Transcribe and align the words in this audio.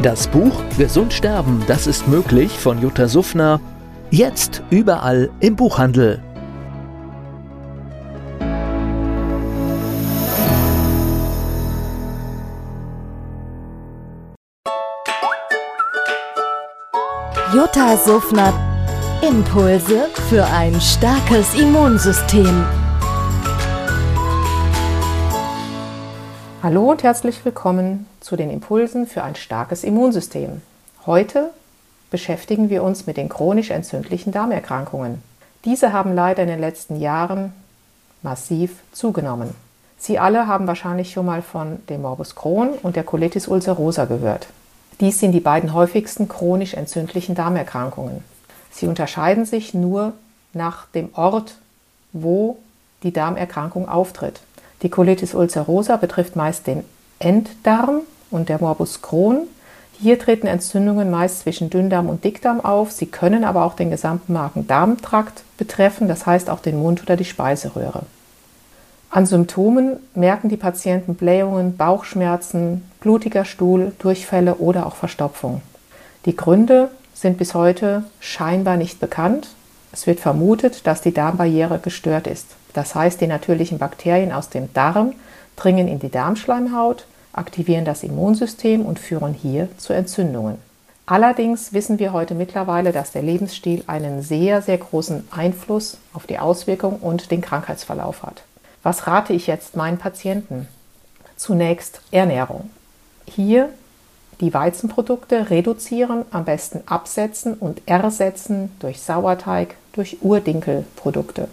Das 0.00 0.26
Buch 0.26 0.62
Gesund 0.78 1.12
sterben, 1.12 1.62
das 1.68 1.86
ist 1.86 2.08
möglich 2.08 2.50
von 2.50 2.80
Jutta 2.80 3.06
Suffner. 3.06 3.60
Jetzt 4.10 4.62
überall 4.70 5.30
im 5.38 5.54
Buchhandel. 5.54 6.20
Jutta 17.54 17.96
Suffner. 17.96 18.52
Impulse 19.20 20.08
für 20.28 20.44
ein 20.46 20.80
starkes 20.80 21.54
Immunsystem. 21.54 22.64
Hallo 26.60 26.90
und 26.90 27.04
herzlich 27.04 27.44
willkommen 27.44 28.11
zu 28.22 28.36
den 28.36 28.50
Impulsen 28.50 29.06
für 29.06 29.22
ein 29.22 29.34
starkes 29.34 29.84
Immunsystem. 29.84 30.62
Heute 31.06 31.50
beschäftigen 32.10 32.70
wir 32.70 32.82
uns 32.82 33.06
mit 33.06 33.16
den 33.16 33.28
chronisch 33.28 33.70
entzündlichen 33.70 34.32
Darmerkrankungen. 34.32 35.22
Diese 35.64 35.92
haben 35.92 36.14
leider 36.14 36.42
in 36.42 36.48
den 36.48 36.60
letzten 36.60 37.00
Jahren 37.00 37.52
massiv 38.22 38.76
zugenommen. 38.92 39.54
Sie 39.98 40.18
alle 40.18 40.46
haben 40.46 40.66
wahrscheinlich 40.66 41.12
schon 41.12 41.26
mal 41.26 41.42
von 41.42 41.78
dem 41.88 42.02
Morbus 42.02 42.34
Crohn 42.34 42.70
und 42.82 42.96
der 42.96 43.04
Colitis 43.04 43.48
ulcerosa 43.48 44.04
gehört. 44.04 44.48
Dies 45.00 45.18
sind 45.18 45.32
die 45.32 45.40
beiden 45.40 45.72
häufigsten 45.72 46.28
chronisch 46.28 46.74
entzündlichen 46.74 47.34
Darmerkrankungen. 47.34 48.22
Sie 48.70 48.86
unterscheiden 48.86 49.44
sich 49.44 49.74
nur 49.74 50.12
nach 50.52 50.86
dem 50.86 51.10
Ort, 51.14 51.56
wo 52.12 52.58
die 53.02 53.12
Darmerkrankung 53.12 53.88
auftritt. 53.88 54.40
Die 54.82 54.88
Colitis 54.88 55.34
ulcerosa 55.34 55.96
betrifft 55.96 56.36
meist 56.36 56.66
den 56.66 56.84
Enddarm 57.22 58.00
und 58.30 58.48
der 58.48 58.60
Morbus 58.60 59.02
Crohn. 59.02 59.46
Hier 59.98 60.18
treten 60.18 60.46
Entzündungen 60.46 61.10
meist 61.10 61.40
zwischen 61.40 61.70
Dünndarm 61.70 62.08
und 62.08 62.24
Dickdarm 62.24 62.60
auf. 62.60 62.90
Sie 62.90 63.06
können 63.06 63.44
aber 63.44 63.64
auch 63.64 63.74
den 63.74 63.90
gesamten 63.90 64.32
Magen-Darm-Trakt 64.32 65.44
betreffen, 65.56 66.08
das 66.08 66.26
heißt 66.26 66.50
auch 66.50 66.60
den 66.60 66.80
Mund 66.80 67.02
oder 67.02 67.16
die 67.16 67.24
Speiseröhre. 67.24 68.02
An 69.10 69.26
Symptomen 69.26 69.98
merken 70.14 70.48
die 70.48 70.56
Patienten 70.56 71.14
Blähungen, 71.14 71.76
Bauchschmerzen, 71.76 72.82
blutiger 73.00 73.44
Stuhl, 73.44 73.92
Durchfälle 73.98 74.54
oder 74.56 74.86
auch 74.86 74.96
Verstopfung. 74.96 75.60
Die 76.24 76.34
Gründe 76.34 76.90
sind 77.14 77.38
bis 77.38 77.54
heute 77.54 78.04
scheinbar 78.20 78.76
nicht 78.76 79.00
bekannt. 79.00 79.50
Es 79.92 80.06
wird 80.06 80.18
vermutet, 80.18 80.86
dass 80.86 81.02
die 81.02 81.12
Darmbarriere 81.12 81.78
gestört 81.78 82.26
ist. 82.26 82.46
Das 82.72 82.94
heißt, 82.94 83.20
die 83.20 83.26
natürlichen 83.26 83.78
Bakterien 83.78 84.32
aus 84.32 84.48
dem 84.48 84.72
Darm 84.72 85.12
dringen 85.56 85.88
in 85.88 85.98
die 85.98 86.10
Darmschleimhaut, 86.10 87.06
aktivieren 87.32 87.84
das 87.84 88.02
Immunsystem 88.02 88.84
und 88.84 88.98
führen 88.98 89.34
hier 89.34 89.68
zu 89.78 89.92
Entzündungen. 89.92 90.58
Allerdings 91.06 91.72
wissen 91.72 91.98
wir 91.98 92.12
heute 92.12 92.34
mittlerweile, 92.34 92.92
dass 92.92 93.12
der 93.12 93.22
Lebensstil 93.22 93.82
einen 93.86 94.22
sehr, 94.22 94.62
sehr 94.62 94.78
großen 94.78 95.28
Einfluss 95.30 95.98
auf 96.12 96.26
die 96.26 96.38
Auswirkung 96.38 96.96
und 97.00 97.30
den 97.30 97.40
Krankheitsverlauf 97.40 98.22
hat. 98.22 98.42
Was 98.82 99.06
rate 99.06 99.32
ich 99.32 99.46
jetzt 99.46 99.76
meinen 99.76 99.98
Patienten? 99.98 100.68
Zunächst 101.36 102.00
Ernährung. 102.12 102.70
Hier 103.26 103.68
die 104.40 104.54
Weizenprodukte 104.54 105.50
reduzieren, 105.50 106.24
am 106.30 106.44
besten 106.44 106.82
absetzen 106.86 107.54
und 107.54 107.82
ersetzen 107.86 108.72
durch 108.80 109.00
Sauerteig, 109.00 109.76
durch 109.92 110.18
Urdinkelprodukte. 110.22 111.48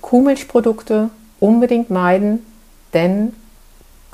Kuhmilchprodukte 0.00 1.10
unbedingt 1.38 1.90
meiden, 1.90 2.44
denn 2.94 3.32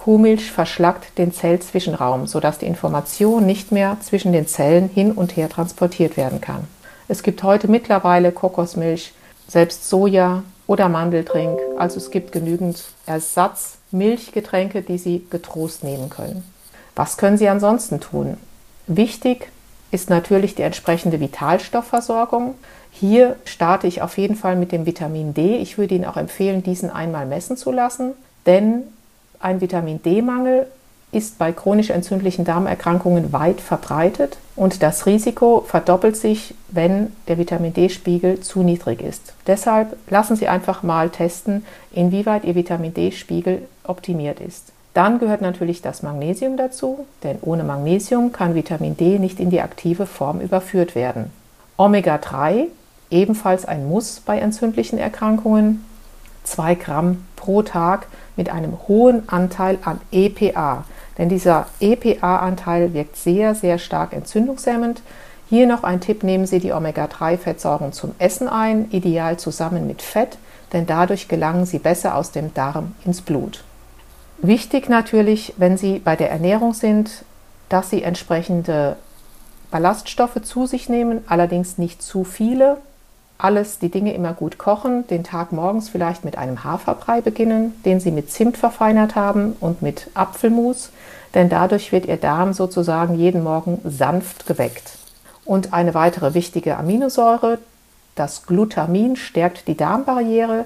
Kuhmilch 0.08 0.50
verschlackt 0.50 1.19
den 1.19 1.34
Zellzwischenraum, 1.34 2.26
sodass 2.26 2.56
die 2.56 2.64
Information 2.64 3.44
nicht 3.44 3.72
mehr 3.72 3.98
zwischen 4.00 4.32
den 4.32 4.46
Zellen 4.46 4.88
hin 4.88 5.12
und 5.12 5.36
her 5.36 5.50
transportiert 5.50 6.16
werden 6.16 6.41
kann. 6.41 6.66
Es 7.08 7.22
gibt 7.22 7.42
heute 7.42 7.69
mittlerweile 7.69 8.32
Kokosmilch, 8.32 9.12
selbst 9.48 9.86
Soja, 9.86 10.44
oder 10.66 10.88
Mandeltrink. 10.88 11.58
Also 11.76 11.98
es 11.98 12.10
gibt 12.10 12.32
genügend 12.32 12.84
Ersatzmilchgetränke, 13.04 14.80
die 14.80 14.96
Sie 14.96 15.26
getrost 15.28 15.84
nehmen 15.84 16.08
können. 16.08 16.42
Was 16.96 17.19
können 17.19 17.36
Sie 17.36 17.48
ansonsten 17.50 18.00
tun? 18.00 18.38
Wichtig 18.86 19.50
ist 19.90 20.08
natürlich 20.08 20.54
die 20.54 20.62
entsprechende 20.62 21.20
Vitalstoffversorgung. 21.20 22.54
Hier 22.90 23.36
starte 23.44 23.86
ich 23.86 24.00
auf 24.00 24.16
jeden 24.16 24.36
Fall 24.36 24.56
mit 24.56 24.72
dem 24.72 24.86
Vitamin 24.86 25.34
D. 25.34 25.58
Ich 25.58 25.76
würde 25.76 25.96
Ihnen 25.96 26.06
auch 26.06 26.16
empfehlen, 26.16 26.62
diesen 26.62 26.88
einmal 26.88 27.26
messen 27.26 27.58
zu 27.58 27.70
lassen, 27.70 28.14
denn 28.46 28.84
ein 29.41 29.60
Vitamin 29.60 30.03
D-Mangel 30.03 30.66
ist 31.10 31.38
bei 31.38 31.53
chronisch 31.53 31.91
entzündlichen 31.91 32.44
Darmerkrankungen 32.44 33.32
weit 33.32 33.60
verbreitet 33.60 34.37
und 34.56 34.82
das 34.82 35.06
Risiko 35.06 35.65
verdoppelt 35.66 36.16
sich, 36.16 36.54
wenn 36.69 37.12
der 37.28 37.38
Vitamin 37.38 37.72
D-Spiegel 37.72 38.41
zu 38.41 38.62
niedrig 38.62 39.00
ist. 39.00 39.32
Deshalb 39.47 39.97
lassen 40.10 40.37
Sie 40.37 40.49
einfach 40.49 40.82
mal 40.82 41.09
testen, 41.09 41.65
inwieweit 41.93 42.44
Ihr 42.44 42.54
Vitamin 42.54 42.93
D-Spiegel 42.93 43.62
optimiert 43.84 44.41
ist. 44.41 44.72
Dann 44.93 45.19
gehört 45.19 45.41
natürlich 45.41 45.81
das 45.81 46.03
Magnesium 46.03 46.56
dazu, 46.56 47.06
denn 47.22 47.38
ohne 47.41 47.65
Magnesium 47.65 48.32
kann 48.32 48.55
Vitamin 48.55 48.97
D 48.97 49.19
nicht 49.19 49.41
in 49.41 49.49
die 49.49 49.60
aktive 49.60 50.06
Form 50.06 50.41
überführt 50.41 50.94
werden. 50.94 51.31
Omega-3, 51.76 52.65
ebenfalls 53.10 53.65
ein 53.65 53.88
Muss 53.88 54.20
bei 54.20 54.38
entzündlichen 54.41 54.99
Erkrankungen, 54.99 55.84
2 56.44 56.75
Gramm 56.76 57.26
pro 57.37 57.62
Tag 57.62 58.06
mit 58.37 58.50
einem 58.50 58.78
hohen 58.87 59.28
Anteil 59.28 59.78
an 59.84 60.00
EPA. 60.12 60.84
Denn 61.19 61.28
dieser 61.28 61.66
EPA-Anteil 61.81 62.94
wirkt 62.94 63.16
sehr, 63.16 63.54
sehr 63.54 63.78
stark 63.78 64.12
entzündungshemmend. 64.12 65.03
Hier 65.49 65.66
noch 65.66 65.82
ein 65.82 66.00
Tipp, 66.00 66.22
nehmen 66.22 66.47
Sie 66.47 66.60
die 66.60 66.72
Omega-3-Fettsäuren 66.72 67.93
zum 67.93 68.15
Essen 68.19 68.49
ein, 68.49 68.91
ideal 68.91 69.38
zusammen 69.38 69.87
mit 69.87 70.03
Fett, 70.03 70.38
denn 70.72 70.87
dadurch 70.87 71.28
gelangen 71.28 71.65
sie 71.65 71.78
besser 71.78 72.15
aus 72.15 72.32
dem 72.32 72.53
Darm 72.55 72.94
ins 73.05 73.22
Blut. 73.22 73.65
Wichtig 74.41 74.88
natürlich, 74.88 75.55
wenn 75.56 75.76
Sie 75.76 75.99
bei 75.99 76.15
der 76.15 76.31
Ernährung 76.31 76.75
sind, 76.75 77.25
dass 77.69 77.91
Sie 77.91 78.03
entsprechende 78.03 78.97
Ballaststoffe 79.70 80.41
zu 80.43 80.66
sich 80.66 80.88
nehmen, 80.88 81.25
allerdings 81.26 81.78
nicht 81.78 82.03
zu 82.03 82.25
viele, 82.25 82.76
alles 83.38 83.78
die 83.78 83.88
Dinge 83.88 84.12
immer 84.12 84.32
gut 84.32 84.59
kochen, 84.59 85.06
den 85.06 85.22
Tag 85.22 85.53
morgens 85.53 85.88
vielleicht 85.88 86.25
mit 86.25 86.37
einem 86.37 86.65
Haferbrei 86.65 87.21
beginnen, 87.21 87.81
den 87.84 88.00
Sie 88.00 88.10
mit 88.10 88.31
Zimt 88.31 88.56
verfeinert 88.56 89.15
haben 89.15 89.56
und 89.60 89.81
mit 89.81 90.10
Apfelmus, 90.15 90.91
denn 91.34 91.49
dadurch 91.49 91.93
wird 91.93 92.06
Ihr 92.06 92.16
Darm 92.16 92.53
sozusagen 92.53 93.15
jeden 93.15 93.44
Morgen 93.44 93.81
sanft 93.84 94.47
geweckt. 94.47 94.99
Und 95.44 95.72
eine 95.72 95.94
weitere 95.94 96.34
wichtige 96.34 96.76
Aminosäure, 96.76 97.59
das 98.16 98.44
Glutamin, 98.44 99.15
stärkt 99.15 99.69
die 99.69 99.76
Darmbarriere, 99.76 100.65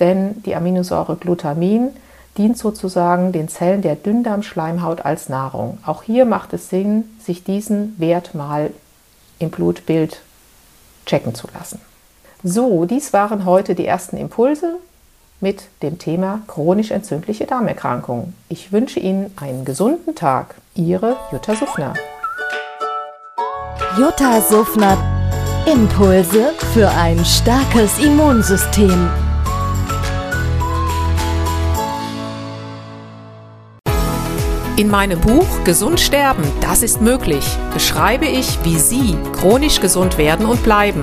denn 0.00 0.42
die 0.42 0.56
Aminosäure 0.56 1.16
Glutamin 1.16 1.90
dient 2.36 2.58
sozusagen 2.58 3.32
den 3.32 3.48
Zellen 3.48 3.82
der 3.82 3.94
Dünndarmschleimhaut 3.94 5.04
als 5.04 5.28
Nahrung. 5.28 5.78
Auch 5.86 6.02
hier 6.02 6.24
macht 6.24 6.52
es 6.52 6.68
Sinn, 6.68 7.04
sich 7.20 7.44
diesen 7.44 7.98
Wert 7.98 8.34
mal 8.34 8.70
im 9.38 9.50
Blutbild 9.50 10.22
checken 11.06 11.34
zu 11.34 11.48
lassen. 11.54 11.80
So, 12.42 12.86
dies 12.86 13.12
waren 13.12 13.44
heute 13.44 13.74
die 13.74 13.84
ersten 13.84 14.16
Impulse 14.16 14.76
mit 15.40 15.64
dem 15.82 15.98
Thema 15.98 16.40
chronisch 16.46 16.90
entzündliche 16.90 17.44
Darmerkrankungen. 17.44 18.34
Ich 18.48 18.72
wünsche 18.72 18.98
Ihnen 18.98 19.30
einen 19.36 19.66
gesunden 19.66 20.14
Tag. 20.14 20.54
Ihre 20.74 21.18
Jutta 21.30 21.54
Suffner. 21.54 21.92
Jutta 23.98 24.40
Suffner. 24.40 24.96
Impulse 25.70 26.52
für 26.72 26.88
ein 26.88 27.22
starkes 27.26 27.98
Immunsystem. 27.98 29.10
In 34.78 34.88
meinem 34.88 35.20
Buch 35.20 35.64
Gesund 35.64 36.00
sterben, 36.00 36.44
das 36.62 36.82
ist 36.82 37.02
möglich, 37.02 37.44
beschreibe 37.74 38.24
ich, 38.24 38.58
wie 38.64 38.78
Sie 38.78 39.14
chronisch 39.34 39.78
gesund 39.82 40.16
werden 40.16 40.46
und 40.46 40.62
bleiben. 40.62 41.02